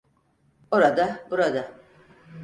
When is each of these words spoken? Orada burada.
Orada 0.71 1.25
burada. 1.31 1.71